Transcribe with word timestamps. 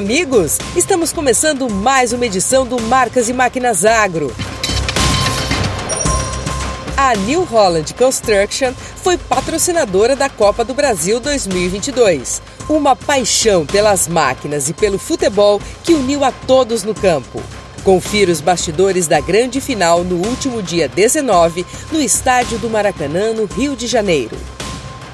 Amigos! 0.00 0.56
Estamos 0.74 1.12
começando 1.12 1.68
mais 1.68 2.14
uma 2.14 2.24
edição 2.24 2.66
do 2.66 2.80
Marcas 2.80 3.28
e 3.28 3.34
Máquinas 3.34 3.84
Agro. 3.84 4.34
A 6.96 7.14
New 7.16 7.44
Holland 7.44 7.92
Construction 7.92 8.72
foi 8.96 9.18
patrocinadora 9.18 10.16
da 10.16 10.30
Copa 10.30 10.64
do 10.64 10.72
Brasil 10.72 11.20
2022. 11.20 12.40
Uma 12.66 12.96
paixão 12.96 13.66
pelas 13.66 14.08
máquinas 14.08 14.70
e 14.70 14.72
pelo 14.72 14.98
futebol 14.98 15.60
que 15.84 15.92
uniu 15.92 16.24
a 16.24 16.32
todos 16.32 16.82
no 16.82 16.94
campo. 16.94 17.42
Confira 17.84 18.32
os 18.32 18.40
bastidores 18.40 19.06
da 19.06 19.20
grande 19.20 19.60
final 19.60 20.02
no 20.02 20.26
último 20.26 20.62
dia 20.62 20.88
19, 20.88 21.66
no 21.92 22.00
estádio 22.00 22.58
do 22.58 22.70
Maracanã, 22.70 23.34
no 23.34 23.44
Rio 23.44 23.76
de 23.76 23.86
Janeiro. 23.86 24.38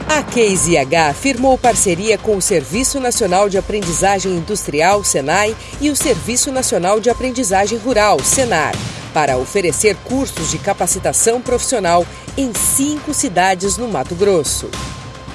A 0.08 0.22
Case 0.22 0.74
firmou 1.20 1.58
parceria 1.58 2.16
com 2.16 2.36
o 2.36 2.42
Serviço 2.42 3.00
Nacional 3.00 3.48
de 3.48 3.58
Aprendizagem 3.58 4.32
Industrial, 4.32 5.02
SENAI, 5.02 5.54
e 5.80 5.90
o 5.90 5.96
Serviço 5.96 6.52
Nacional 6.52 7.00
de 7.00 7.10
Aprendizagem 7.10 7.76
Rural, 7.76 8.18
SENAR, 8.22 8.72
para 9.12 9.36
oferecer 9.36 9.96
cursos 10.04 10.50
de 10.50 10.58
capacitação 10.58 11.40
profissional 11.40 12.06
em 12.36 12.52
cinco 12.54 13.12
cidades 13.12 13.76
no 13.76 13.88
Mato 13.88 14.14
Grosso. 14.14 14.70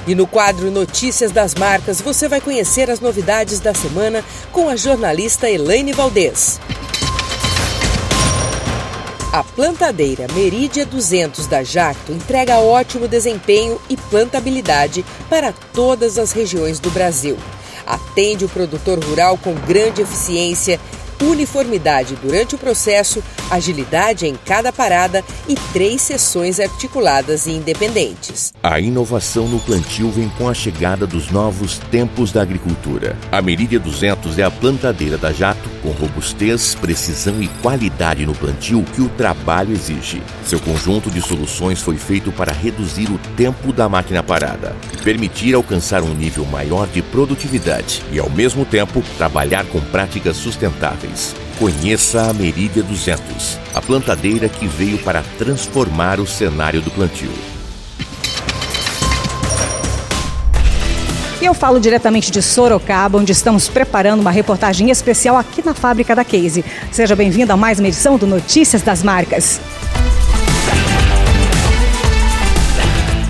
E 0.07 0.15
no 0.15 0.25
quadro 0.25 0.71
Notícias 0.71 1.31
das 1.31 1.53
Marcas, 1.53 1.99
você 1.99 2.27
vai 2.27 2.39
conhecer 2.39 2.89
as 2.89 3.01
novidades 3.01 3.59
da 3.59 3.73
semana 3.73 4.23
com 4.51 4.69
a 4.69 4.75
jornalista 4.75 5.49
Elaine 5.49 5.91
Valdez. 5.91 6.59
A 9.31 9.45
plantadeira 9.45 10.27
Meridia 10.33 10.85
200 10.85 11.47
da 11.47 11.63
Jacto 11.63 12.11
entrega 12.11 12.59
ótimo 12.59 13.07
desempenho 13.07 13.79
e 13.89 13.95
plantabilidade 13.95 15.05
para 15.29 15.53
todas 15.73 16.17
as 16.17 16.33
regiões 16.33 16.81
do 16.81 16.91
Brasil. 16.91 17.37
Atende 17.85 18.43
o 18.43 18.49
produtor 18.49 19.01
rural 19.01 19.37
com 19.37 19.53
grande 19.53 20.01
eficiência 20.01 20.81
uniformidade 21.21 22.15
durante 22.15 22.55
o 22.55 22.57
processo, 22.57 23.23
agilidade 23.49 24.25
em 24.25 24.35
cada 24.35 24.71
parada 24.71 25.23
e 25.47 25.55
três 25.73 26.01
sessões 26.01 26.59
articuladas 26.59 27.45
e 27.45 27.51
independentes. 27.51 28.53
A 28.63 28.79
inovação 28.79 29.47
no 29.47 29.59
plantio 29.59 30.09
vem 30.11 30.29
com 30.37 30.49
a 30.49 30.53
chegada 30.53 31.05
dos 31.05 31.29
novos 31.29 31.77
tempos 31.91 32.31
da 32.31 32.41
agricultura. 32.41 33.17
A 33.31 33.41
Meridia 33.41 33.79
200 33.79 34.39
é 34.39 34.43
a 34.43 34.51
plantadeira 34.51 35.17
da 35.17 35.31
Jato 35.31 35.69
com 35.81 35.89
robustez, 35.89 36.75
precisão 36.75 37.41
e 37.41 37.47
qualidade 37.61 38.25
no 38.25 38.33
plantio 38.33 38.83
que 38.93 39.01
o 39.01 39.09
trabalho 39.09 39.73
exige. 39.73 40.21
Seu 40.45 40.59
conjunto 40.59 41.09
de 41.09 41.21
soluções 41.21 41.81
foi 41.81 41.97
feito 41.97 42.31
para 42.31 42.53
reduzir 42.53 43.09
o 43.09 43.19
tempo 43.35 43.73
da 43.73 43.89
máquina 43.89 44.23
parada 44.23 44.75
e 44.93 44.97
permitir 44.97 45.53
alcançar 45.55 46.03
um 46.03 46.13
nível 46.13 46.45
maior 46.45 46.87
de 46.87 47.01
produtividade 47.01 48.03
e, 48.11 48.19
ao 48.19 48.29
mesmo 48.29 48.65
tempo, 48.65 49.03
trabalhar 49.17 49.65
com 49.65 49.79
práticas 49.81 50.37
sustentáveis. 50.37 51.10
Conheça 51.57 52.29
a 52.29 52.33
Meridia 52.33 52.81
200, 52.81 53.59
a 53.73 53.81
plantadeira 53.81 54.49
que 54.49 54.67
veio 54.67 54.97
para 54.97 55.23
transformar 55.37 56.19
o 56.19 56.25
cenário 56.25 56.81
do 56.81 56.89
plantio. 56.89 57.31
E 61.41 61.45
eu 61.45 61.53
falo 61.55 61.79
diretamente 61.79 62.29
de 62.29 62.41
Sorocaba, 62.41 63.17
onde 63.17 63.31
estamos 63.31 63.67
preparando 63.67 64.21
uma 64.21 64.29
reportagem 64.29 64.91
especial 64.91 65.35
aqui 65.37 65.65
na 65.65 65.73
fábrica 65.73 66.15
da 66.15 66.23
Case. 66.23 66.63
Seja 66.91 67.15
bem-vindo 67.15 67.51
a 67.51 67.57
mais 67.57 67.79
uma 67.79 67.87
edição 67.87 68.15
do 68.15 68.27
Notícias 68.27 68.83
das 68.83 69.01
Marcas. 69.01 69.59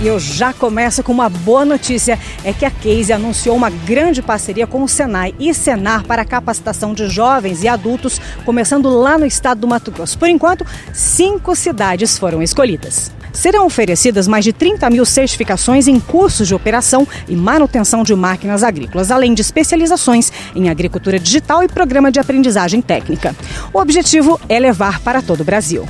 E 0.02 0.08
eu 0.08 0.20
já 0.20 0.52
começo 0.52 1.04
com 1.04 1.12
uma 1.12 1.30
boa 1.30 1.64
notícia: 1.64 2.18
é 2.44 2.52
que 2.52 2.66
a 2.66 2.72
Case 2.72 3.14
anunciou 3.14 3.56
uma 3.56 3.70
grande 3.70 4.20
parceria 4.22 4.66
com 4.66 4.82
o 4.82 4.90
Senai 4.90 5.36
e 5.40 5.54
Senar 5.54 6.04
para 6.06 6.24
a 6.24 6.26
capacitação 6.26 6.92
de 6.92 7.08
jovens 7.08 7.64
e 7.64 7.68
adultos, 7.68 8.20
começando 8.44 8.90
lá 8.90 9.16
no 9.16 9.28
estado 9.28 9.62
do 9.62 9.68
Mato 9.68 9.92
Grosso. 9.92 10.18
Por 10.18 10.28
enquanto, 10.28 10.66
cinco 10.92 11.56
cidades 11.56 12.18
foram 12.18 12.42
escolhidas. 12.42 13.12
Serão 13.32 13.66
oferecidas 13.66 14.28
mais 14.28 14.44
de 14.44 14.52
30 14.52 14.90
mil 14.90 15.06
certificações 15.06 15.88
em 15.88 16.00
cursos 16.00 16.48
de 16.48 16.56
operação 16.56 17.08
e 17.28 17.36
manutenção 17.36 18.04
de 18.04 18.16
máquinas 18.16 18.64
agrícolas, 18.64 19.12
além 19.12 19.36
de 19.36 19.42
especializações 19.42 20.32
em 20.56 20.68
agricultura 20.68 21.20
digital 21.20 21.64
e 21.64 21.68
programa 21.68 22.12
de 22.12 22.20
aprendizagem 22.20 22.82
técnica. 22.82 23.36
O 23.72 23.80
objetivo 23.80 24.42
é 24.50 24.60
levar 24.60 25.00
para 25.00 25.22
todo 25.22 25.42
o 25.42 25.46
Brasil. 25.46 25.88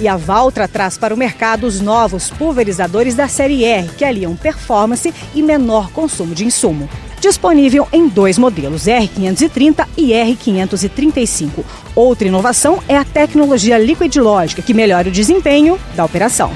E 0.00 0.08
a 0.08 0.16
Valtra 0.16 0.66
traz 0.66 0.96
para 0.96 1.14
o 1.14 1.16
mercado 1.16 1.66
os 1.66 1.78
novos 1.78 2.30
pulverizadores 2.30 3.14
da 3.14 3.28
série 3.28 3.64
R, 3.64 3.86
que 3.98 4.04
aliam 4.04 4.34
performance 4.34 5.12
e 5.34 5.42
menor 5.42 5.90
consumo 5.90 6.34
de 6.34 6.46
insumo. 6.46 6.88
Disponível 7.20 7.86
em 7.92 8.08
dois 8.08 8.38
modelos, 8.38 8.84
R530 8.84 9.86
e 9.98 10.12
R535. 10.12 11.62
Outra 11.94 12.26
inovação 12.26 12.82
é 12.88 12.96
a 12.96 13.04
tecnologia 13.04 13.76
Liquid 13.76 14.16
Lógica, 14.16 14.62
que 14.62 14.72
melhora 14.72 15.08
o 15.08 15.12
desempenho 15.12 15.78
da 15.94 16.02
operação. 16.02 16.50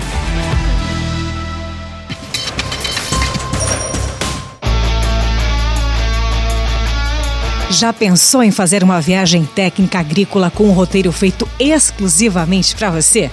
Já 7.74 7.92
pensou 7.92 8.40
em 8.40 8.52
fazer 8.52 8.84
uma 8.84 9.00
viagem 9.00 9.44
técnica 9.44 9.98
agrícola 9.98 10.48
com 10.48 10.68
um 10.68 10.72
roteiro 10.72 11.10
feito 11.10 11.48
exclusivamente 11.58 12.76
para 12.76 12.88
você? 12.88 13.32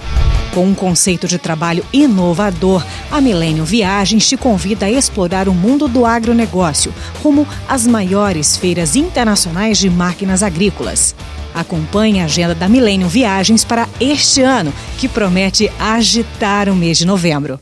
Com 0.52 0.66
um 0.66 0.74
conceito 0.74 1.28
de 1.28 1.38
trabalho 1.38 1.84
inovador, 1.92 2.84
a 3.08 3.20
Milênio 3.20 3.64
Viagens 3.64 4.28
te 4.28 4.36
convida 4.36 4.86
a 4.86 4.90
explorar 4.90 5.48
o 5.48 5.54
mundo 5.54 5.86
do 5.86 6.04
agronegócio, 6.04 6.92
rumo 7.22 7.46
às 7.68 7.86
maiores 7.86 8.56
feiras 8.56 8.96
internacionais 8.96 9.78
de 9.78 9.88
máquinas 9.88 10.42
agrícolas. 10.42 11.14
Acompanhe 11.54 12.20
a 12.20 12.24
agenda 12.24 12.54
da 12.54 12.68
Milênio 12.68 13.06
Viagens 13.06 13.62
para 13.62 13.88
este 14.00 14.42
ano, 14.42 14.74
que 14.98 15.06
promete 15.06 15.70
agitar 15.78 16.68
o 16.68 16.74
mês 16.74 16.98
de 16.98 17.06
novembro. 17.06 17.60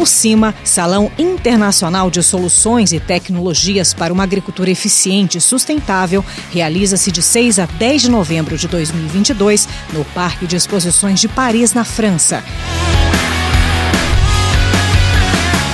O 0.00 0.06
CIMA, 0.06 0.54
Salão 0.64 1.12
Internacional 1.18 2.10
de 2.10 2.22
Soluções 2.22 2.90
e 2.90 2.98
Tecnologias 2.98 3.92
para 3.92 4.10
uma 4.10 4.22
Agricultura 4.22 4.70
Eficiente 4.70 5.36
e 5.36 5.42
Sustentável, 5.42 6.24
realiza-se 6.50 7.12
de 7.12 7.20
6 7.20 7.58
a 7.58 7.66
10 7.66 8.02
de 8.02 8.10
novembro 8.10 8.56
de 8.56 8.66
2022 8.66 9.68
no 9.92 10.02
Parque 10.06 10.46
de 10.46 10.56
Exposições 10.56 11.20
de 11.20 11.28
Paris, 11.28 11.74
na 11.74 11.84
França. 11.84 12.42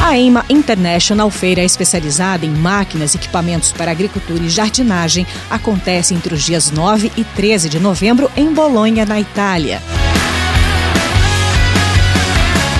A 0.03 0.19
EIMA 0.19 0.44
International, 0.50 1.31
feira 1.31 1.62
especializada 1.62 2.44
em 2.44 2.50
máquinas 2.50 3.14
e 3.14 3.19
equipamentos 3.19 3.70
para 3.70 3.93
agricultura 3.93 4.43
e 4.43 4.48
jardinagem, 4.48 5.25
acontece 5.48 6.14
entre 6.14 6.34
os 6.34 6.43
dias 6.43 6.72
9 6.72 7.12
e 7.16 7.22
13 7.22 7.69
de 7.69 7.78
novembro 7.78 8.28
em 8.37 8.53
Bolonha, 8.53 9.06
na 9.06 9.20
Itália 9.20 9.81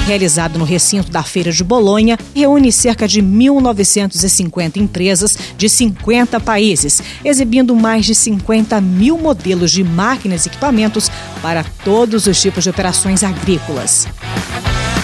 realizado 0.07 0.59
no 0.59 0.65
recinto 0.65 1.11
da 1.11 1.23
Feira 1.23 1.51
de 1.51 1.65
Bolonha, 1.65 2.17
reúne 2.35 2.71
cerca 2.71 3.09
de 3.09 3.21
1.950 3.21 4.77
empresas 4.77 5.37
de 5.57 5.69
50 5.69 6.39
países, 6.41 7.03
exibindo 7.25 7.75
mais 7.75 8.07
de 8.07 8.15
50 8.15 8.81
mil 8.81 9.19
modelos 9.19 9.73
de 9.73 9.83
máquinas 9.83 10.47
e 10.47 10.49
equipamentos 10.49 11.11
para 11.43 11.65
todos 11.85 12.27
os 12.27 12.41
tipos 12.41 12.63
de 12.63 12.71
operações 12.71 13.25
agrícolas. 13.25 14.07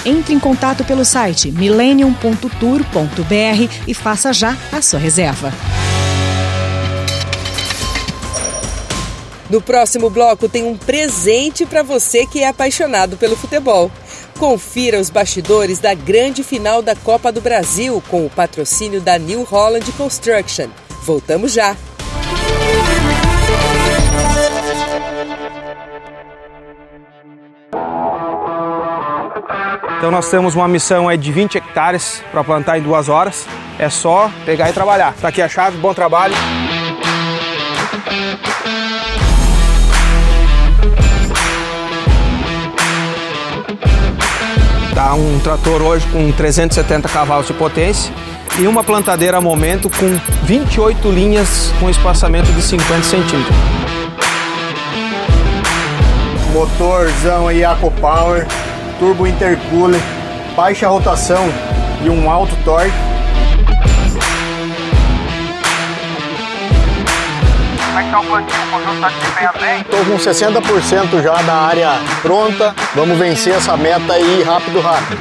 Entre 0.04 0.34
em 0.34 0.38
contato 0.38 0.84
pelo 0.84 1.04
site 1.04 1.50
millennium.tour.br 1.50 3.72
e 3.86 3.94
faça 3.94 4.32
já 4.32 4.56
a 4.70 4.80
sua 4.80 5.00
reserva. 5.00 5.52
No 9.50 9.60
próximo 9.60 10.08
bloco 10.08 10.48
tem 10.48 10.64
um 10.64 10.76
presente 10.76 11.66
para 11.66 11.82
você 11.82 12.24
que 12.24 12.42
é 12.42 12.48
apaixonado 12.48 13.18
pelo 13.18 13.36
futebol. 13.36 13.90
Confira 14.42 14.98
os 14.98 15.08
bastidores 15.08 15.78
da 15.78 15.94
grande 15.94 16.42
final 16.42 16.82
da 16.82 16.96
Copa 16.96 17.30
do 17.30 17.40
Brasil 17.40 18.02
com 18.08 18.26
o 18.26 18.28
patrocínio 18.28 19.00
da 19.00 19.16
New 19.16 19.44
Holland 19.44 19.92
Construction. 19.92 20.68
Voltamos 21.04 21.52
já! 21.52 21.76
Então 29.96 30.10
nós 30.10 30.28
temos 30.28 30.56
uma 30.56 30.66
missão 30.66 31.08
aí 31.08 31.16
de 31.16 31.30
20 31.30 31.58
hectares 31.58 32.20
para 32.32 32.42
plantar 32.42 32.78
em 32.78 32.82
duas 32.82 33.08
horas. 33.08 33.46
É 33.78 33.88
só 33.88 34.28
pegar 34.44 34.68
e 34.68 34.72
trabalhar. 34.72 35.14
Tá 35.20 35.28
aqui 35.28 35.40
a 35.40 35.48
chave, 35.48 35.76
bom 35.76 35.94
trabalho. 35.94 36.34
Tá 45.02 45.14
um 45.14 45.40
trator 45.40 45.82
hoje 45.82 46.06
com 46.12 46.30
370 46.30 47.08
cavalos 47.08 47.48
de 47.48 47.52
potência 47.52 48.14
e 48.56 48.68
uma 48.68 48.84
plantadeira 48.84 49.38
a 49.38 49.40
momento 49.40 49.90
com 49.90 50.16
28 50.44 51.10
linhas 51.10 51.72
com 51.80 51.90
espaçamento 51.90 52.52
de 52.52 52.62
50 52.62 53.02
centímetros. 53.02 53.56
Motorzão 56.52 57.48
aí 57.48 57.62
Power, 58.00 58.46
turbo 59.00 59.26
intercooler, 59.26 60.00
baixa 60.54 60.86
rotação 60.86 61.52
e 62.04 62.08
um 62.08 62.30
alto 62.30 62.56
torque 62.64 63.11
Como 67.92 68.00
é 68.00 68.04
que 68.04 68.10
tá 68.10 68.20
o 68.20 68.24
plantio? 68.24 68.62
O 68.62 68.70
conjunto 68.70 69.00
tá 69.02 69.08
desempenhando 69.10 69.58
bem? 69.60 69.80
Estou 69.82 70.04
com 70.06 70.16
60% 70.16 71.22
já 71.22 71.42
da 71.42 71.54
área 71.54 71.90
pronta. 72.22 72.74
Vamos 72.94 73.18
vencer 73.18 73.52
essa 73.52 73.76
meta 73.76 74.14
aí 74.14 74.42
rápido, 74.42 74.80
rápido. 74.80 75.20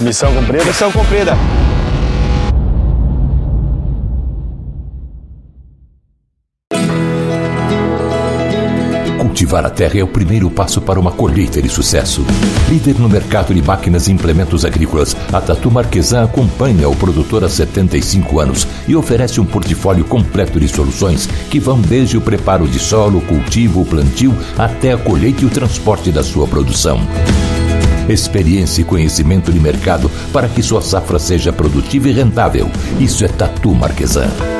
Missão 0.00 0.32
cumprida? 0.32 0.64
Missão 0.64 0.92
cumprida. 0.92 1.36
Cultivar 9.38 9.64
a 9.64 9.70
terra 9.70 10.00
é 10.00 10.02
o 10.02 10.08
primeiro 10.08 10.50
passo 10.50 10.80
para 10.80 10.98
uma 10.98 11.12
colheita 11.12 11.62
de 11.62 11.68
sucesso. 11.68 12.26
Líder 12.68 12.98
no 12.98 13.08
mercado 13.08 13.54
de 13.54 13.62
máquinas 13.62 14.08
e 14.08 14.12
implementos 14.12 14.64
agrícolas, 14.64 15.16
a 15.32 15.40
Tatu 15.40 15.70
Marquesan 15.70 16.24
acompanha 16.24 16.88
o 16.88 16.96
produtor 16.96 17.44
há 17.44 17.48
75 17.48 18.40
anos 18.40 18.66
e 18.88 18.96
oferece 18.96 19.40
um 19.40 19.44
portfólio 19.44 20.04
completo 20.04 20.58
de 20.58 20.66
soluções 20.66 21.28
que 21.48 21.60
vão 21.60 21.80
desde 21.80 22.18
o 22.18 22.20
preparo 22.20 22.66
de 22.66 22.80
solo, 22.80 23.20
cultivo, 23.20 23.84
plantio, 23.84 24.34
até 24.58 24.92
a 24.92 24.98
colheita 24.98 25.44
e 25.44 25.46
o 25.46 25.50
transporte 25.50 26.10
da 26.10 26.24
sua 26.24 26.48
produção 26.48 27.00
experiência 28.08 28.80
e 28.80 28.84
conhecimento 28.84 29.52
de 29.52 29.60
mercado 29.60 30.10
para 30.32 30.48
que 30.48 30.62
sua 30.62 30.80
safra 30.80 31.18
seja 31.18 31.52
produtiva 31.52 32.08
e 32.08 32.12
rentável. 32.12 32.70
Isso 32.98 33.22
é 33.22 33.28
Tatu 33.28 33.74
Marquesan. 33.74 34.57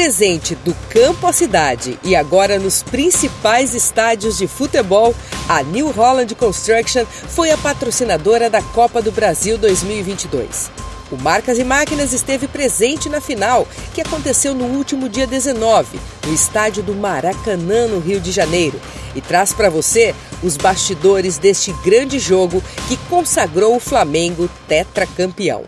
Presente 0.00 0.54
do 0.54 0.74
campo 0.88 1.26
à 1.26 1.32
cidade 1.32 2.00
e 2.02 2.16
agora 2.16 2.58
nos 2.58 2.82
principais 2.82 3.74
estádios 3.74 4.38
de 4.38 4.46
futebol, 4.46 5.14
a 5.46 5.62
New 5.62 5.90
Holland 5.90 6.34
Construction 6.36 7.04
foi 7.04 7.50
a 7.50 7.58
patrocinadora 7.58 8.48
da 8.48 8.62
Copa 8.62 9.02
do 9.02 9.12
Brasil 9.12 9.58
2022. 9.58 10.70
O 11.12 11.18
Marcas 11.18 11.58
e 11.58 11.64
Máquinas 11.64 12.14
esteve 12.14 12.48
presente 12.48 13.10
na 13.10 13.20
final, 13.20 13.68
que 13.92 14.00
aconteceu 14.00 14.54
no 14.54 14.64
último 14.64 15.06
dia 15.06 15.26
19, 15.26 16.00
no 16.26 16.32
estádio 16.32 16.82
do 16.82 16.94
Maracanã, 16.94 17.86
no 17.86 17.98
Rio 17.98 18.20
de 18.20 18.32
Janeiro, 18.32 18.80
e 19.14 19.20
traz 19.20 19.52
para 19.52 19.68
você 19.68 20.14
os 20.42 20.56
bastidores 20.56 21.36
deste 21.36 21.74
grande 21.84 22.18
jogo 22.18 22.64
que 22.88 22.96
consagrou 23.10 23.76
o 23.76 23.80
Flamengo 23.80 24.48
tetracampeão. 24.66 25.66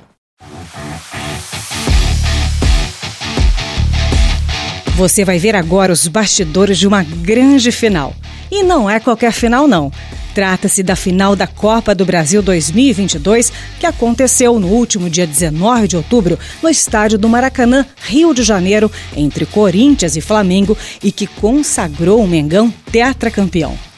Você 4.97 5.25
vai 5.25 5.39
ver 5.39 5.57
agora 5.57 5.93
os 5.93 6.07
bastidores 6.07 6.79
de 6.79 6.87
uma 6.87 7.03
grande 7.03 7.73
final. 7.73 8.15
E 8.51 8.63
não 8.63 8.89
é 8.89 9.01
qualquer 9.01 9.33
final, 9.33 9.67
não. 9.67 9.91
Trata-se 10.35 10.83
da 10.83 10.95
final 10.95 11.35
da 11.35 11.47
Copa 11.47 11.95
do 11.95 12.05
Brasil 12.05 12.43
2022, 12.43 13.53
que 13.81 13.87
aconteceu 13.87 14.59
no 14.61 14.69
último 14.69 15.09
dia 15.09 15.27
19 15.27 15.89
de 15.89 15.97
outubro 15.97 16.39
no 16.63 16.69
estádio 16.69 17.19
do 17.19 17.29
Maracanã, 17.29 17.87
Rio 18.03 18.35
de 18.35 18.43
Janeiro, 18.43 18.91
entre 19.17 19.47
Corinthians 19.47 20.15
e 20.17 20.21
Flamengo 20.21 20.77
e 21.03 21.11
que 21.11 21.27
consagrou 21.27 22.23
o 22.23 22.29
Mengão 22.29 22.73
tetracampeão. 22.91 23.92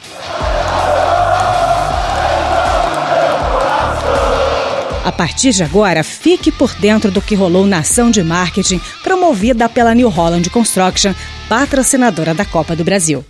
A 5.05 5.11
partir 5.11 5.51
de 5.51 5.63
agora, 5.63 6.03
fique 6.03 6.51
por 6.51 6.73
dentro 6.73 7.11
do 7.11 7.21
que 7.21 7.35
rolou 7.35 7.67
na 7.67 7.77
ação 7.77 8.09
de 8.09 8.23
marketing 8.23 8.81
promovida 9.03 9.69
pela 9.69 9.93
New 9.93 10.09
Holland 10.09 10.49
Construction, 10.49 11.13
patrocinadora 11.47 12.33
da 12.33 12.43
Copa 12.43 12.75
do 12.75 12.83
Brasil. 12.83 13.23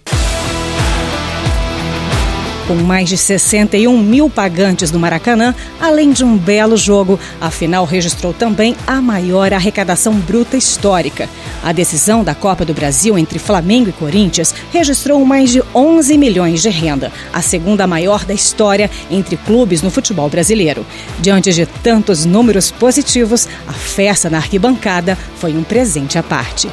Com 2.67 2.73
mais 2.73 3.07
de 3.07 3.15
61 3.15 3.95
mil 3.95 4.27
pagantes 4.27 4.91
no 4.91 4.99
Maracanã, 4.99 5.53
além 5.79 6.11
de 6.11 6.23
um 6.23 6.35
belo 6.35 6.75
jogo, 6.75 7.19
a 7.39 7.51
final 7.51 7.85
registrou 7.85 8.33
também 8.33 8.75
a 8.87 8.99
maior 8.99 9.53
arrecadação 9.53 10.15
bruta 10.15 10.57
histórica. 10.57 11.29
A 11.63 11.71
decisão 11.71 12.23
da 12.23 12.33
Copa 12.33 12.65
do 12.65 12.73
Brasil 12.73 13.19
entre 13.19 13.37
Flamengo 13.37 13.89
e 13.89 13.93
Corinthians 13.93 14.55
registrou 14.73 15.23
mais 15.23 15.51
de 15.51 15.61
11 15.75 16.17
milhões 16.17 16.63
de 16.63 16.69
renda, 16.69 17.11
a 17.31 17.39
segunda 17.39 17.85
maior 17.85 18.25
da 18.25 18.33
história 18.33 18.89
entre 19.11 19.37
clubes 19.37 19.83
no 19.83 19.91
futebol 19.91 20.27
brasileiro. 20.27 20.83
Diante 21.19 21.53
de 21.53 21.67
tantos 21.67 22.25
números 22.25 22.71
positivos, 22.71 23.47
a 23.67 23.73
festa 23.73 24.27
na 24.27 24.37
arquibancada 24.37 25.15
foi 25.37 25.55
um 25.55 25.61
presente 25.63 26.17
à 26.17 26.23
parte. 26.23 26.67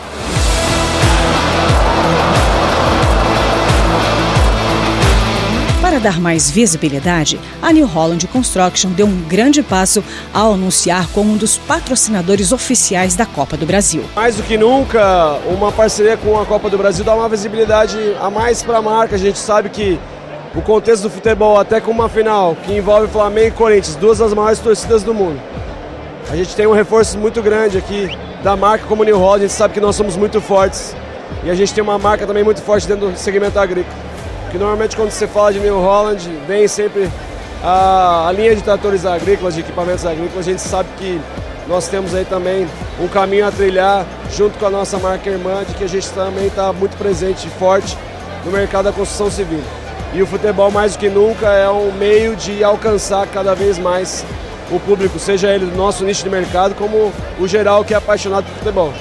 Dar 6.02 6.20
mais 6.20 6.50
visibilidade, 6.50 7.38
a 7.62 7.72
New 7.72 7.87
Holland 7.87 8.26
Construction 8.26 8.90
deu 8.90 9.06
um 9.06 9.22
grande 9.22 9.62
passo 9.62 10.02
ao 10.34 10.54
anunciar 10.54 11.06
como 11.14 11.32
um 11.32 11.37
dos 11.37 11.56
patrocinadores 11.56 12.50
oficiais 12.50 13.14
da 13.14 13.25
Copa 13.25 13.56
do 13.56 13.64
Brasil. 13.64 14.04
Mais 14.16 14.34
do 14.34 14.43
que 14.43 14.58
nunca, 14.58 15.38
uma 15.46 15.70
parceria 15.70 16.16
com 16.16 16.38
a 16.38 16.44
Copa 16.44 16.69
do 16.69 16.76
Brasil 16.76 17.04
dá 17.04 17.14
uma 17.14 17.28
visibilidade 17.28 17.96
a 18.20 18.28
mais 18.28 18.64
para 18.64 18.78
a 18.78 18.82
marca. 18.82 19.14
A 19.14 19.19
gente 19.19 19.38
sabe 19.38 19.69
que 19.69 19.99
o 20.56 20.60
contexto 20.60 21.04
do 21.04 21.10
futebol, 21.10 21.56
até 21.56 21.81
com 21.81 21.93
uma 21.93 22.08
final 22.08 22.56
que 22.56 22.72
envolve 22.72 23.06
Flamengo 23.06 23.49
e 23.49 23.52
Corinthians, 23.52 23.94
duas 23.94 24.19
das 24.19 24.34
maiores 24.34 24.58
torcidas 24.58 25.04
do 25.04 25.14
mundo. 25.14 25.40
A 26.28 26.34
gente 26.34 26.56
tem 26.56 26.66
um 26.66 26.72
reforço 26.72 27.16
muito 27.16 27.40
grande 27.40 27.78
aqui 27.78 28.10
da 28.43 28.56
marca 28.56 28.87
como 28.87 29.04
New 29.04 29.19
Holland, 29.19 29.44
a 29.44 29.46
gente 29.46 29.56
sabe 29.56 29.75
que 29.75 29.81
nós 29.81 29.94
somos 29.94 30.16
muito 30.16 30.40
fortes 30.40 30.96
e 31.44 31.50
a 31.50 31.54
gente 31.54 31.73
tem 31.73 31.82
uma 31.82 31.97
marca 31.97 32.26
também 32.26 32.42
muito 32.42 32.61
forte 32.61 32.88
dentro 32.88 33.11
do 33.11 33.16
segmento 33.16 33.56
agrícola 33.59 34.12
que 34.52 34.59
normalmente 34.59 34.94
quando 34.94 35.11
você 35.11 35.26
fala 35.26 35.50
de 35.50 35.59
New 35.59 35.80
Holland, 35.80 36.30
vem 36.47 36.68
sempre 36.68 37.11
a, 37.64 38.28
a, 38.28 38.32
linha 38.32 38.54
de 38.54 38.62
tratores 38.62 39.06
agrícolas, 39.06 39.54
de 39.54 39.61
equipamentos 39.61 40.04
agrícolas. 40.04 40.47
A 40.47 40.50
gente 40.50 40.61
sabe 40.61 40.90
que 40.99 41.18
nós 41.66 41.88
temos 41.88 42.14
aí 42.14 42.26
também 42.26 42.68
um 43.00 43.09
caminho 43.09 43.47
a 43.47 43.50
trilhar 43.50 44.04
junto 44.30 44.59
com 44.59 44.66
a 44.66 44.71
nossa 44.71 44.99
marca 44.99 45.30
irmã, 45.30 45.64
de 45.66 45.73
que 45.75 45.85
a 45.85 45.88
gente 45.88 46.09
também 46.11 46.49
está 46.49 46.71
muito 46.71 46.97
presente 46.99 47.47
e 47.47 47.50
forte 47.59 47.97
no 48.44 48.52
mercado 48.52 48.85
da 48.85 48.92
construção 48.92 49.30
civil. 49.30 49.62
E 50.12 50.21
o 50.21 50.26
futebol, 50.26 50.71
mais 50.71 50.92
do 50.92 50.99
que 50.99 51.09
nunca, 51.09 51.49
é 51.49 51.71
um 51.71 51.90
meio 51.92 52.37
de 52.37 52.62
alcançar 52.62 53.26
cada 53.28 53.54
vez 53.54 53.78
mais 53.78 54.23
o 54.71 54.78
público, 54.78 55.18
seja 55.18 55.49
ele 55.50 55.64
do 55.64 55.76
nosso 55.76 56.04
nicho 56.04 56.23
de 56.23 56.28
mercado, 56.28 56.75
como 56.75 57.11
o 57.40 57.49
geral 57.49 57.82
que 57.85 57.94
é 57.94 57.97
apaixonado 57.97 58.44
por 58.44 58.59
futebol. 58.59 58.92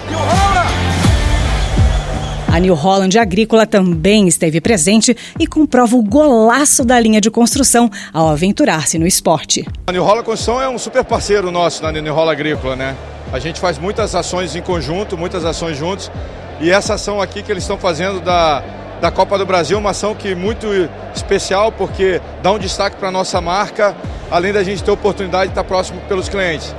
A 2.51 2.59
New 2.59 2.73
Holland 2.75 3.17
Agrícola 3.17 3.65
também 3.65 4.27
esteve 4.27 4.59
presente 4.59 5.15
e 5.39 5.47
comprova 5.47 5.95
o 5.95 6.03
golaço 6.03 6.83
da 6.83 6.99
linha 6.99 7.21
de 7.21 7.31
construção 7.31 7.89
ao 8.11 8.27
aventurar-se 8.27 8.99
no 8.99 9.07
esporte. 9.07 9.65
A 9.87 9.91
New 9.93 10.03
Holland 10.03 10.25
Construção 10.25 10.61
é 10.61 10.67
um 10.67 10.77
super 10.77 11.05
parceiro 11.05 11.49
nosso 11.49 11.81
na 11.81 11.93
New 11.93 12.13
Holland 12.13 12.33
Agrícola, 12.33 12.75
né? 12.75 12.97
A 13.31 13.39
gente 13.39 13.57
faz 13.57 13.79
muitas 13.79 14.13
ações 14.15 14.53
em 14.53 14.61
conjunto, 14.61 15.17
muitas 15.17 15.45
ações 15.45 15.77
juntos. 15.77 16.11
E 16.59 16.69
essa 16.69 16.95
ação 16.95 17.21
aqui 17.21 17.41
que 17.41 17.49
eles 17.49 17.63
estão 17.63 17.77
fazendo 17.77 18.19
da, 18.19 18.61
da 18.99 19.09
Copa 19.09 19.37
do 19.37 19.45
Brasil, 19.45 19.77
uma 19.77 19.91
ação 19.91 20.13
que 20.13 20.33
é 20.33 20.35
muito 20.35 20.67
especial 21.15 21.71
porque 21.71 22.19
dá 22.43 22.51
um 22.51 22.59
destaque 22.59 22.97
para 22.97 23.07
a 23.07 23.11
nossa 23.11 23.39
marca, 23.39 23.95
além 24.29 24.51
da 24.51 24.61
gente 24.61 24.83
ter 24.83 24.91
oportunidade 24.91 25.45
de 25.45 25.51
estar 25.51 25.63
próximo 25.63 26.01
pelos 26.01 26.27
clientes. 26.27 26.75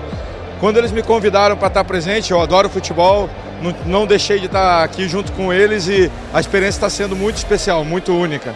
Quando 0.61 0.77
eles 0.77 0.93
me 0.93 1.03
convidaram 1.03 1.57
para 1.57 1.69
estar 1.69 1.83
presente, 1.85 2.31
eu 2.31 2.43
adoro 2.43 2.69
futebol, 2.69 3.31
não, 3.63 3.75
não 3.87 4.07
deixei 4.07 4.39
de 4.39 4.47
estar 4.47 4.83
aqui 4.83 5.09
junto 5.09 5.33
com 5.33 5.53
eles 5.53 5.87
e 5.87 6.11
a 6.35 6.41
experiência 6.41 6.79
está 6.79 6.91
sendo 6.91 7.15
muito 7.15 7.37
especial, 7.37 7.85
muito 7.85 8.13
única. 8.13 8.55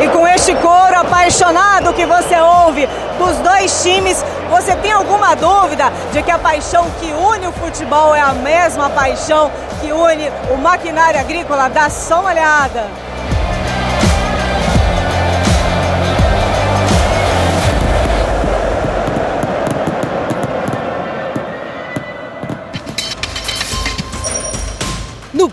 E 0.00 0.08
com 0.08 0.26
este 0.28 0.54
coro 0.56 0.98
apaixonado 1.00 1.92
que 1.92 2.06
você 2.06 2.36
ouve 2.40 2.88
dos 3.18 3.36
dois 3.38 3.82
times, 3.82 4.24
você 4.48 4.76
tem 4.76 4.92
alguma 4.92 5.34
dúvida 5.34 5.92
de 6.12 6.22
que 6.22 6.30
a 6.30 6.38
paixão 6.38 6.86
que 7.00 7.06
une 7.12 7.46
o 7.46 7.52
futebol 7.52 8.14
é 8.14 8.20
a 8.20 8.32
mesma 8.32 8.88
paixão 8.90 9.50
que 9.80 9.92
une 9.92 10.30
o 10.52 10.56
maquinário 10.56 11.18
agrícola? 11.18 11.68
Dá 11.68 11.90
só 11.90 12.20
uma 12.20 12.30
olhada. 12.30 13.11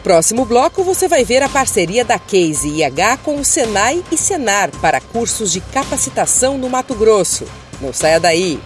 Próximo 0.10 0.44
bloco, 0.44 0.84
você 0.84 1.08
vai 1.08 1.24
ver 1.24 1.44
a 1.44 1.48
parceria 1.48 2.04
da 2.04 2.18
Case 2.18 2.68
IH 2.68 3.18
com 3.18 3.36
o 3.36 3.46
Senai 3.46 4.04
e 4.12 4.18
Senar 4.18 4.72
para 4.82 5.00
cursos 5.00 5.52
de 5.52 5.62
capacitação 5.62 6.58
no 6.58 6.68
Mato 6.68 6.96
Grosso. 6.96 7.46
Não 7.80 7.94
saia 7.94 8.20
daí! 8.20 8.60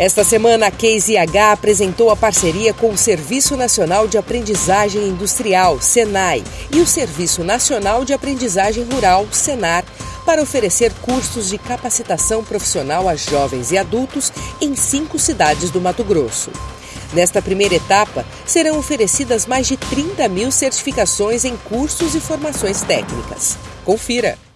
Esta 0.00 0.24
semana, 0.24 0.68
a 0.68 0.70
Case 0.70 1.12
apresentou 1.52 2.10
a 2.10 2.16
parceria 2.16 2.72
com 2.72 2.88
o 2.88 2.96
Serviço 2.96 3.54
Nacional 3.54 4.08
de 4.08 4.16
Aprendizagem 4.16 5.06
Industrial, 5.06 5.78
SENAI, 5.78 6.42
e 6.74 6.80
o 6.80 6.86
Serviço 6.86 7.44
Nacional 7.44 8.02
de 8.02 8.14
Aprendizagem 8.14 8.82
Rural, 8.84 9.26
SENAR, 9.30 9.84
para 10.24 10.40
oferecer 10.40 10.90
cursos 11.02 11.50
de 11.50 11.58
capacitação 11.58 12.42
profissional 12.42 13.10
a 13.10 13.14
jovens 13.14 13.72
e 13.72 13.76
adultos 13.76 14.32
em 14.58 14.74
cinco 14.74 15.18
cidades 15.18 15.68
do 15.68 15.82
Mato 15.82 16.02
Grosso. 16.02 16.50
Nesta 17.12 17.42
primeira 17.42 17.74
etapa, 17.74 18.24
serão 18.46 18.78
oferecidas 18.78 19.44
mais 19.44 19.66
de 19.66 19.76
30 19.76 20.26
mil 20.30 20.50
certificações 20.50 21.44
em 21.44 21.58
cursos 21.58 22.14
e 22.14 22.20
formações 22.20 22.80
técnicas. 22.80 23.58
Confira! 23.84 24.49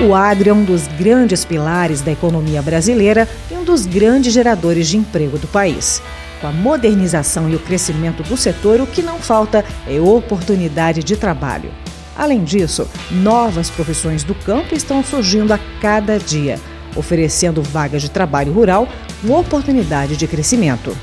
O 0.00 0.14
agro 0.14 0.48
é 0.48 0.52
um 0.52 0.62
dos 0.62 0.86
grandes 0.86 1.44
pilares 1.44 2.00
da 2.00 2.12
economia 2.12 2.62
brasileira 2.62 3.28
e 3.50 3.54
um 3.54 3.64
dos 3.64 3.84
grandes 3.84 4.32
geradores 4.32 4.86
de 4.86 4.96
emprego 4.96 5.38
do 5.38 5.48
país. 5.48 6.00
Com 6.40 6.46
a 6.46 6.52
modernização 6.52 7.50
e 7.50 7.56
o 7.56 7.58
crescimento 7.58 8.22
do 8.22 8.36
setor, 8.36 8.80
o 8.80 8.86
que 8.86 9.02
não 9.02 9.18
falta 9.18 9.64
é 9.88 10.00
oportunidade 10.00 11.02
de 11.02 11.16
trabalho. 11.16 11.72
Além 12.16 12.44
disso, 12.44 12.88
novas 13.10 13.70
profissões 13.70 14.22
do 14.22 14.36
campo 14.36 14.72
estão 14.72 15.02
surgindo 15.02 15.52
a 15.52 15.58
cada 15.80 16.16
dia, 16.16 16.60
oferecendo 16.94 17.60
vagas 17.60 18.00
de 18.00 18.08
trabalho 18.08 18.52
rural 18.52 18.86
com 19.20 19.32
oportunidade 19.32 20.16
de 20.16 20.28
crescimento. 20.28 20.96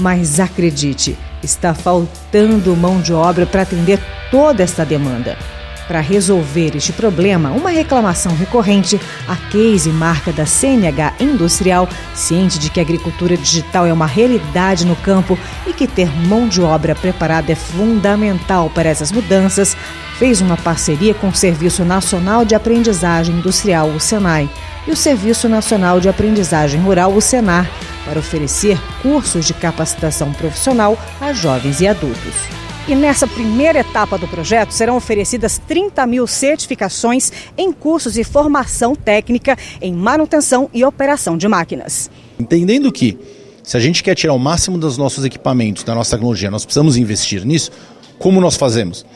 Mas 0.00 0.40
acredite, 0.40 1.16
está 1.40 1.72
faltando 1.72 2.74
mão 2.74 3.00
de 3.00 3.12
obra 3.12 3.46
para 3.46 3.62
atender 3.62 4.00
toda 4.28 4.60
esta 4.60 4.84
demanda. 4.84 5.38
Para 5.86 6.00
resolver 6.00 6.74
este 6.74 6.92
problema, 6.92 7.50
uma 7.50 7.68
reclamação 7.68 8.34
recorrente, 8.34 8.98
a 9.28 9.36
Case, 9.36 9.90
marca 9.90 10.32
da 10.32 10.46
CNH 10.46 11.14
Industrial, 11.20 11.88
ciente 12.14 12.58
de 12.58 12.70
que 12.70 12.80
a 12.80 12.82
agricultura 12.82 13.36
digital 13.36 13.86
é 13.86 13.92
uma 13.92 14.06
realidade 14.06 14.86
no 14.86 14.96
campo 14.96 15.38
e 15.66 15.72
que 15.74 15.86
ter 15.86 16.08
mão 16.26 16.48
de 16.48 16.62
obra 16.62 16.94
preparada 16.94 17.52
é 17.52 17.54
fundamental 17.54 18.70
para 18.70 18.88
essas 18.88 19.12
mudanças, 19.12 19.76
fez 20.18 20.40
uma 20.40 20.56
parceria 20.56 21.12
com 21.12 21.28
o 21.28 21.34
Serviço 21.34 21.84
Nacional 21.84 22.44
de 22.44 22.54
Aprendizagem 22.54 23.36
Industrial, 23.36 23.88
o 23.88 24.00
SENAI, 24.00 24.48
e 24.86 24.90
o 24.90 24.96
Serviço 24.96 25.48
Nacional 25.48 26.00
de 26.00 26.08
Aprendizagem 26.08 26.80
Rural, 26.80 27.12
o 27.12 27.20
SENAR, 27.20 27.68
para 28.04 28.18
oferecer 28.18 28.78
cursos 29.02 29.44
de 29.44 29.54
capacitação 29.54 30.32
profissional 30.32 30.98
a 31.20 31.32
jovens 31.32 31.80
e 31.80 31.88
adultos. 31.88 32.63
E 32.86 32.94
nessa 32.94 33.26
primeira 33.26 33.78
etapa 33.78 34.18
do 34.18 34.28
projeto 34.28 34.72
serão 34.72 34.98
oferecidas 34.98 35.58
30 35.66 36.06
mil 36.06 36.26
certificações 36.26 37.32
em 37.56 37.72
cursos 37.72 38.18
e 38.18 38.22
formação 38.22 38.94
técnica 38.94 39.56
em 39.80 39.94
manutenção 39.94 40.68
e 40.70 40.84
operação 40.84 41.38
de 41.38 41.48
máquinas. 41.48 42.10
Entendendo 42.38 42.92
que, 42.92 43.16
se 43.62 43.78
a 43.78 43.80
gente 43.80 44.02
quer 44.02 44.14
tirar 44.14 44.34
o 44.34 44.38
máximo 44.38 44.76
dos 44.76 44.98
nossos 44.98 45.24
equipamentos, 45.24 45.82
da 45.82 45.94
nossa 45.94 46.10
tecnologia, 46.10 46.50
nós 46.50 46.66
precisamos 46.66 46.98
investir 46.98 47.42
nisso, 47.46 47.70
como 48.18 48.38
nós 48.38 48.54
fazemos? 48.54 49.06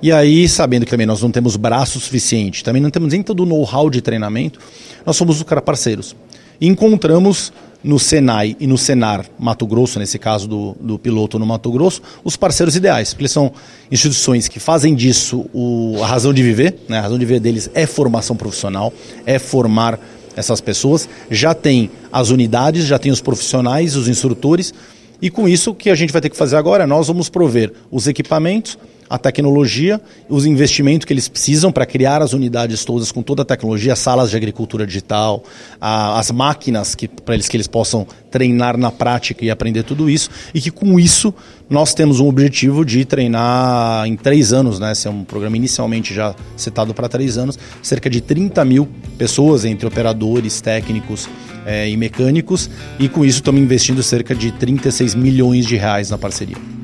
E 0.00 0.12
aí, 0.12 0.48
sabendo 0.48 0.84
que 0.84 0.90
também 0.92 1.06
nós 1.06 1.20
não 1.20 1.32
temos 1.32 1.56
braço 1.56 1.98
suficiente, 1.98 2.62
também 2.62 2.80
não 2.80 2.90
temos 2.90 3.12
nem 3.12 3.24
todo 3.24 3.42
o 3.42 3.46
know-how 3.46 3.90
de 3.90 4.00
treinamento, 4.00 4.60
nós 5.04 5.16
somos 5.16 5.40
os 5.40 5.42
parceiros. 5.64 6.14
Encontramos 6.60 7.52
no 7.82 7.98
Senai 7.98 8.56
e 8.58 8.66
no 8.66 8.76
Senar 8.76 9.26
Mato 9.38 9.66
Grosso, 9.66 9.98
nesse 9.98 10.18
caso 10.18 10.48
do, 10.48 10.76
do 10.80 10.98
piloto 10.98 11.38
no 11.38 11.46
Mato 11.46 11.70
Grosso, 11.70 12.02
os 12.24 12.36
parceiros 12.36 12.74
ideais, 12.76 13.10
porque 13.10 13.22
eles 13.22 13.32
são 13.32 13.52
instituições 13.90 14.48
que 14.48 14.58
fazem 14.58 14.94
disso 14.94 15.46
o, 15.52 15.98
a 16.02 16.06
razão 16.06 16.32
de 16.32 16.42
viver, 16.42 16.76
né? 16.88 16.98
a 16.98 17.02
razão 17.02 17.18
de 17.18 17.24
viver 17.24 17.40
deles 17.40 17.70
é 17.74 17.86
formação 17.86 18.36
profissional, 18.36 18.92
é 19.24 19.38
formar 19.38 20.00
essas 20.34 20.60
pessoas, 20.60 21.08
já 21.30 21.54
tem 21.54 21.90
as 22.12 22.30
unidades, 22.30 22.84
já 22.84 22.98
tem 22.98 23.10
os 23.10 23.20
profissionais, 23.20 23.96
os 23.96 24.08
instrutores, 24.08 24.74
e 25.20 25.30
com 25.30 25.48
isso 25.48 25.70
o 25.70 25.74
que 25.74 25.88
a 25.88 25.94
gente 25.94 26.12
vai 26.12 26.20
ter 26.20 26.28
que 26.28 26.36
fazer 26.36 26.56
agora, 26.56 26.86
nós 26.86 27.08
vamos 27.08 27.28
prover 27.28 27.72
os 27.90 28.06
equipamentos, 28.06 28.78
a 29.08 29.18
tecnologia, 29.18 30.00
os 30.28 30.46
investimentos 30.46 31.04
que 31.04 31.12
eles 31.12 31.28
precisam 31.28 31.70
para 31.70 31.86
criar 31.86 32.22
as 32.22 32.32
unidades 32.32 32.84
todas 32.84 33.12
com 33.12 33.22
toda 33.22 33.42
a 33.42 33.44
tecnologia, 33.44 33.94
salas 33.94 34.30
de 34.30 34.36
agricultura 34.36 34.86
digital, 34.86 35.42
a, 35.80 36.18
as 36.18 36.30
máquinas 36.30 36.94
que 36.94 37.06
para 37.08 37.34
eles 37.34 37.48
que 37.48 37.56
eles 37.56 37.66
possam 37.66 38.06
treinar 38.30 38.76
na 38.76 38.90
prática 38.90 39.44
e 39.44 39.50
aprender 39.50 39.82
tudo 39.82 40.10
isso, 40.10 40.30
e 40.54 40.60
que 40.60 40.70
com 40.70 40.98
isso 40.98 41.32
nós 41.68 41.94
temos 41.94 42.20
um 42.20 42.28
objetivo 42.28 42.84
de 42.84 43.04
treinar 43.04 44.06
em 44.06 44.16
três 44.16 44.52
anos, 44.52 44.78
né? 44.78 44.92
Esse 44.92 45.08
é 45.08 45.10
um 45.10 45.24
programa 45.24 45.56
inicialmente 45.56 46.14
já 46.14 46.34
setado 46.56 46.94
para 46.94 47.08
três 47.08 47.38
anos, 47.38 47.58
cerca 47.82 48.10
de 48.10 48.20
30 48.20 48.64
mil 48.64 48.88
pessoas 49.18 49.64
entre 49.64 49.86
operadores, 49.86 50.60
técnicos 50.60 51.28
é, 51.64 51.88
e 51.88 51.96
mecânicos, 51.96 52.70
e 52.98 53.08
com 53.08 53.24
isso 53.24 53.38
estamos 53.38 53.60
investindo 53.60 54.02
cerca 54.02 54.34
de 54.34 54.52
36 54.52 55.14
milhões 55.14 55.66
de 55.66 55.76
reais 55.76 56.10
na 56.10 56.18
parceria. 56.18 56.75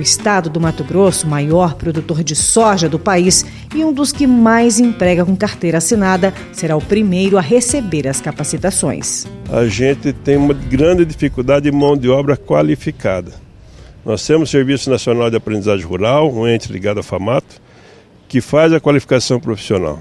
O 0.00 0.02
estado 0.02 0.48
do 0.48 0.58
Mato 0.58 0.82
Grosso, 0.82 1.26
maior 1.26 1.74
produtor 1.74 2.24
de 2.24 2.34
soja 2.34 2.88
do 2.88 2.98
país 2.98 3.44
e 3.74 3.84
um 3.84 3.92
dos 3.92 4.12
que 4.12 4.26
mais 4.26 4.80
emprega 4.80 5.26
com 5.26 5.36
carteira 5.36 5.76
assinada, 5.76 6.32
será 6.54 6.74
o 6.74 6.80
primeiro 6.80 7.36
a 7.36 7.42
receber 7.42 8.08
as 8.08 8.18
capacitações. 8.18 9.26
A 9.52 9.66
gente 9.66 10.14
tem 10.14 10.38
uma 10.38 10.54
grande 10.54 11.04
dificuldade 11.04 11.70
de 11.70 11.76
mão 11.76 11.98
de 11.98 12.08
obra 12.08 12.34
qualificada. 12.34 13.30
Nós 14.02 14.26
temos 14.26 14.48
o 14.48 14.52
Serviço 14.52 14.88
Nacional 14.88 15.28
de 15.28 15.36
Aprendizagem 15.36 15.84
Rural, 15.84 16.32
um 16.32 16.48
ente 16.48 16.72
ligado 16.72 17.00
à 17.00 17.02
FAMATO, 17.02 17.60
que 18.26 18.40
faz 18.40 18.72
a 18.72 18.80
qualificação 18.80 19.38
profissional. 19.38 19.98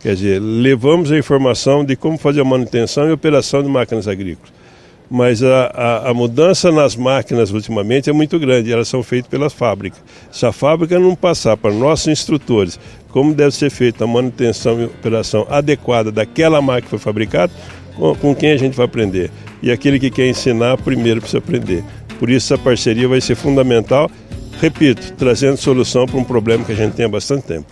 Quer 0.00 0.14
dizer, 0.14 0.38
levamos 0.38 1.10
a 1.10 1.18
informação 1.18 1.84
de 1.84 1.96
como 1.96 2.16
fazer 2.16 2.42
a 2.42 2.44
manutenção 2.44 3.08
e 3.08 3.12
operação 3.12 3.64
de 3.64 3.68
máquinas 3.68 4.06
agrícolas 4.06 4.59
mas 5.10 5.42
a, 5.42 5.66
a, 5.74 6.10
a, 6.10 6.14
mudança 6.14 6.70
nas 6.70 6.94
máquinas 6.94 7.50
ultimamente 7.50 8.08
é 8.08 8.12
muito 8.12 8.38
grande, 8.38 8.72
elas 8.72 8.86
são 8.86 9.02
feitas 9.02 9.28
pelas 9.28 9.52
fábricas. 9.52 10.00
Se 10.30 10.46
a 10.46 10.52
fábrica 10.52 10.98
não 10.98 11.16
passar 11.16 11.56
para 11.56 11.72
nossos 11.72 12.06
instrutores 12.06 12.78
como 13.10 13.34
deve 13.34 13.54
ser 13.54 13.70
feita 13.70 14.04
a 14.04 14.06
manutenção 14.06 14.80
e 14.80 14.84
operação 14.84 15.46
adequada 15.50 16.10
daquela 16.10 16.62
máquina 16.62 16.82
que 16.82 16.90
foi 16.90 16.98
fabricada, 16.98 17.52
com, 17.96 18.14
com 18.14 18.34
quem 18.34 18.52
a 18.52 18.56
gente 18.56 18.76
vai 18.76 18.86
aprender? 18.86 19.30
E 19.62 19.70
aquele 19.70 19.98
que 19.98 20.10
quer 20.10 20.28
ensinar, 20.28 20.78
primeiro 20.78 21.20
precisa 21.20 21.38
aprender. 21.38 21.84
Por 22.18 22.30
isso, 22.30 22.54
essa 22.54 22.62
parceria 22.62 23.08
vai 23.08 23.20
ser 23.20 23.34
fundamental, 23.34 24.10
repito, 24.60 25.12
trazendo 25.14 25.56
solução 25.56 26.06
para 26.06 26.18
um 26.18 26.24
problema 26.24 26.64
que 26.64 26.72
a 26.72 26.76
gente 26.76 26.94
tem 26.94 27.06
há 27.06 27.08
bastante 27.08 27.46
tempo. 27.46 27.66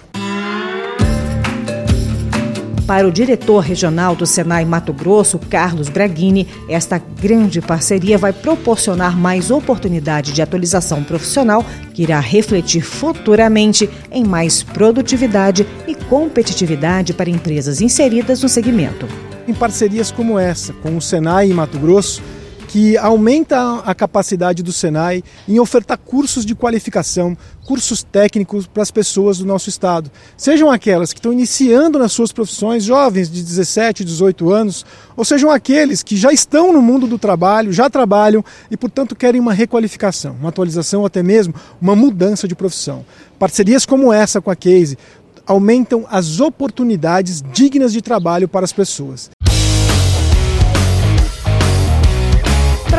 Para 2.89 3.07
o 3.07 3.13
diretor 3.13 3.59
regional 3.59 4.17
do 4.17 4.25
Senai 4.25 4.65
Mato 4.65 4.95
Grosso, 4.95 5.39
Carlos 5.39 5.91
Braghini, 5.91 6.49
esta 6.71 6.97
grande 6.97 7.61
parceria 7.61 8.17
vai 8.17 8.33
proporcionar 8.33 9.15
mais 9.15 9.51
oportunidade 9.51 10.33
de 10.33 10.41
atualização 10.41 11.05
profissional 11.05 11.63
que 11.93 12.05
irá 12.05 12.19
refletir 12.19 12.81
futuramente 12.81 13.91
em 14.11 14.25
mais 14.25 14.63
produtividade 14.63 15.67
e 15.87 15.95
competitividade 15.95 17.13
para 17.13 17.29
empresas 17.29 17.83
inseridas 17.83 18.43
no 18.43 18.49
segmento. 18.49 19.07
Em 19.47 19.53
parcerias 19.53 20.11
como 20.11 20.39
essa, 20.39 20.73
com 20.73 20.97
o 20.97 21.03
Senai 21.03 21.51
e 21.51 21.55
Mato 21.55 21.79
Grosso, 21.79 22.23
que 22.69 22.99
aumenta 22.99 23.81
a 23.81 23.95
capacidade 23.95 24.63
do 24.63 24.73
Senai 24.73 25.25
em 25.49 25.59
ofertar 25.59 25.97
cursos 25.97 26.45
de 26.45 26.55
qualificação, 26.55 27.37
cursos 27.65 28.03
técnicos 28.03 28.67
para 28.67 28.83
as 28.83 28.91
pessoas 28.91 29.39
do 29.39 29.47
nosso 29.47 29.71
estado. 29.71 30.11
Sejam 30.37 30.71
aquelas 30.71 31.13
que 31.13 31.19
estão 31.19 31.33
iniciando 31.33 31.99
nas 31.99 32.13
suas 32.13 32.31
profissões, 32.31 32.85
jovens 32.85 33.31
de 33.31 33.43
17, 33.43 34.05
18 34.05 34.53
anos, 34.53 34.85
ou 35.17 35.25
sejam 35.25 35.51
aqueles 35.51 36.03
que 36.03 36.15
já 36.15 36.31
estão 36.31 36.71
no 36.71 36.83
mundo 36.83 37.07
do 37.07 37.19
trabalho, 37.19 37.73
já 37.73 37.89
trabalham 37.89 38.45
e, 38.71 38.77
portanto, 38.77 39.17
querem 39.17 39.41
uma 39.41 39.55
requalificação, 39.55 40.37
uma 40.39 40.51
atualização 40.51 41.01
ou 41.01 41.07
até 41.07 41.23
mesmo 41.23 41.55
uma 41.81 41.97
mudança 41.97 42.47
de 42.47 42.55
profissão. 42.55 43.05
Parcerias 43.39 43.87
como 43.87 44.13
essa 44.13 44.43
com 44.43 44.51
a 44.51 44.57
Case 44.57 44.99
aumentam 45.47 46.05
as 46.11 46.39
oportunidades 46.39 47.43
dignas 47.51 47.95
de 47.95 48.03
trabalho 48.03 48.47
para 48.47 48.67
as 48.67 48.73
pessoas. 48.73 49.31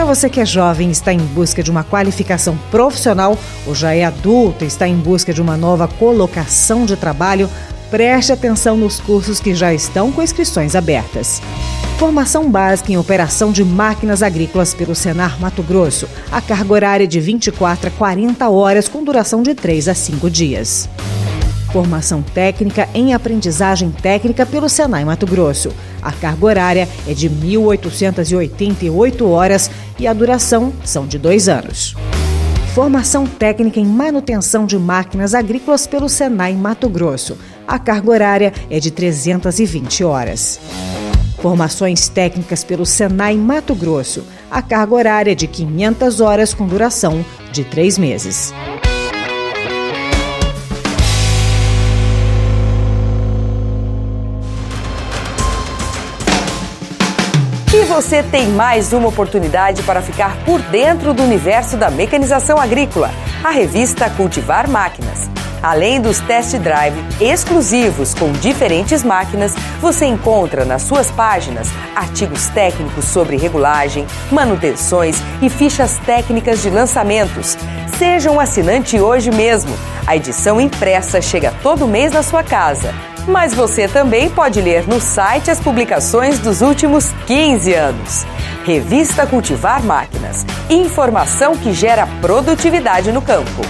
Você 0.10 0.28
que 0.28 0.42
é 0.42 0.46
jovem 0.46 0.88
e 0.88 0.92
está 0.92 1.14
em 1.14 1.20
busca 1.20 1.62
de 1.62 1.70
uma 1.70 1.84
qualificação 1.84 2.58
profissional 2.72 3.38
ou 3.68 3.76
já 3.76 3.94
é 3.94 4.04
adulto 4.04 4.64
e 4.64 4.68
está 4.68 4.88
em 4.88 4.96
busca 4.96 5.32
de 5.32 5.40
uma 5.40 5.56
nova 5.56 5.88
colocação 5.88 6.84
de 6.84 6.96
trabalho, 6.96 7.48
preste 7.92 8.32
atenção 8.32 8.76
nos 8.76 9.00
cursos 9.00 9.40
que 9.40 9.54
já 9.54 9.72
estão 9.72 10.12
com 10.12 10.24
inscrições 10.24 10.74
abertas. 10.76 11.40
Formação 12.00 12.50
básica 12.50 12.92
em 12.92 12.98
operação 12.98 13.52
de 13.52 13.64
máquinas 13.64 14.24
agrícolas 14.24 14.74
pelo 14.74 14.96
Senar 14.96 15.40
Mato 15.40 15.62
Grosso. 15.62 16.10
A 16.32 16.42
carga 16.42 16.74
horária 16.74 17.08
de 17.08 17.20
24 17.20 17.90
a 17.90 17.92
40 17.92 18.50
horas 18.50 18.88
com 18.88 19.04
duração 19.04 19.44
de 19.44 19.54
3 19.54 19.90
a 19.90 19.94
5 19.94 20.28
dias. 20.28 20.90
Formação 21.72 22.24
técnica 22.24 22.90
em 22.96 23.14
aprendizagem 23.14 23.92
técnica 23.92 24.44
pelo 24.44 24.70
Senai 24.70 25.06
Mato 25.06 25.28
Grosso. 25.28 25.72
A 26.02 26.12
carga 26.12 26.46
horária 26.46 26.90
é 27.08 27.14
de 27.14 27.30
1.888 27.30 29.26
horas 29.26 29.70
e 29.98 30.08
a 30.08 30.14
duração 30.14 30.74
são 30.84 31.06
de 31.06 31.18
dois 31.18 31.50
anos. 31.50 31.96
Formação 32.74 33.26
técnica 33.26 33.80
em 33.80 33.86
manutenção 33.86 34.66
de 34.66 34.78
máquinas 34.78 35.34
agrícolas 35.34 35.88
pelo 35.88 36.08
Senai 36.08 36.54
Mato 36.54 36.88
Grosso. 36.88 37.38
A 37.68 37.78
carga 37.80 38.12
horária 38.12 38.54
é 38.70 38.80
de 38.80 38.92
320 38.92 40.04
horas. 40.04 40.60
Formações 41.42 42.08
técnicas 42.08 42.64
pelo 42.64 42.86
Senai 42.86 43.36
Mato 43.36 43.74
Grosso. 43.74 44.24
A 44.52 44.62
carga 44.62 44.96
horária 44.96 45.32
é 45.32 45.36
de 45.36 45.48
500 45.48 46.22
horas 46.22 46.54
com 46.54 46.68
duração 46.68 47.26
de 47.52 47.64
três 47.64 47.98
meses. 47.98 48.54
Você 58.02 58.24
tem 58.24 58.48
mais 58.48 58.94
uma 58.94 59.10
oportunidade 59.10 59.84
para 59.84 60.02
ficar 60.02 60.38
por 60.46 60.62
dentro 60.62 61.14
do 61.14 61.22
universo 61.22 61.76
da 61.76 61.92
mecanização 61.92 62.58
agrícola. 62.58 63.12
A 63.44 63.50
revista 63.50 64.10
Cultivar 64.10 64.70
Máquinas. 64.70 65.30
Além 65.62 66.00
dos 66.00 66.22
test 66.22 66.56
drive 66.60 66.96
exclusivos 67.20 68.14
com 68.14 68.32
diferentes 68.32 69.04
máquinas, 69.04 69.54
você 69.82 70.06
encontra 70.06 70.64
nas 70.64 70.84
suas 70.84 71.12
páginas 71.12 71.68
artigos 71.94 72.48
técnicos 72.48 73.04
sobre 73.04 73.36
regulagem, 73.36 74.08
manutenções 74.32 75.18
e 75.42 75.50
fichas 75.50 75.98
técnicas 76.06 76.62
de 76.62 76.70
lançamentos. 76.70 77.58
Seja 77.98 78.32
um 78.32 78.40
assinante 78.40 78.98
hoje 78.98 79.30
mesmo. 79.30 79.76
A 80.08 80.16
edição 80.16 80.62
impressa 80.62 81.22
chega 81.22 81.54
todo 81.62 81.86
mês 81.86 82.14
na 82.14 82.24
sua 82.24 82.44
casa. 82.44 83.09
Mas 83.30 83.54
você 83.54 83.88
também 83.88 84.28
pode 84.28 84.60
ler 84.60 84.88
no 84.88 85.00
site 85.00 85.52
as 85.52 85.60
publicações 85.60 86.40
dos 86.40 86.62
últimos 86.62 87.12
15 87.28 87.74
anos. 87.76 88.26
Revista 88.66 89.28
Cultivar 89.28 89.84
Máquinas. 89.84 90.44
Informação 90.68 91.56
que 91.56 91.72
gera 91.72 92.08
produtividade 92.22 93.12
no 93.12 93.22
campo. 93.22 93.62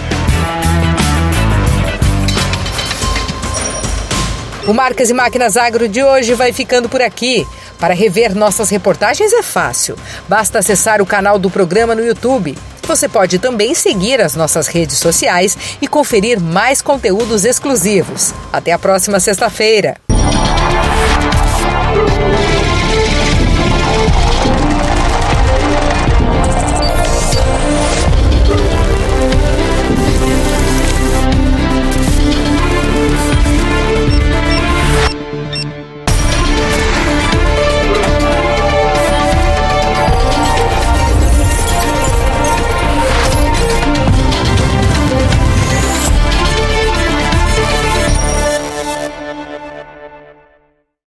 O 4.66 4.74
Marcas 4.74 5.10
e 5.10 5.14
Máquinas 5.14 5.58
Agro 5.58 5.90
de 5.90 6.02
hoje 6.02 6.34
vai 6.34 6.54
ficando 6.54 6.88
por 6.88 7.02
aqui. 7.02 7.46
Para 7.78 7.94
rever 7.94 8.34
nossas 8.34 8.70
reportagens 8.70 9.34
é 9.34 9.44
fácil. 9.44 9.98
Basta 10.28 10.60
acessar 10.60 11.02
o 11.02 11.06
canal 11.06 11.38
do 11.38 11.50
programa 11.50 11.94
no 11.94 12.06
YouTube. 12.06 12.58
Você 12.90 13.08
pode 13.08 13.38
também 13.38 13.76
seguir 13.76 14.20
as 14.20 14.36
nossas 14.36 14.66
redes 14.66 14.98
sociais 14.98 15.56
e 15.80 15.88
conferir 15.88 16.40
mais 16.40 16.82
conteúdos 16.82 17.46
exclusivos. 17.46 18.34
Até 18.52 18.72
a 18.72 18.80
próxima 18.80 19.20
sexta-feira. 19.20 20.09